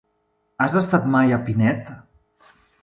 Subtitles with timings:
[0.65, 1.95] Has estat mai a Pinet?